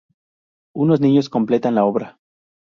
Unos 0.73 0.99
niños 0.99 1.29
completan 1.29 1.75
la 1.75 1.83
obra. 1.85 2.17